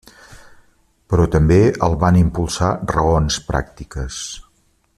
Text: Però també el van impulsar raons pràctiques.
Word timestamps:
Però 1.13 1.27
també 1.35 1.59
el 1.89 1.97
van 2.05 2.17
impulsar 2.23 2.71
raons 2.95 3.39
pràctiques. 3.51 4.19